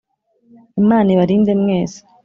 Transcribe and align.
imana 0.81 1.07
ibarinde 1.15 1.51
mwese 1.61 1.99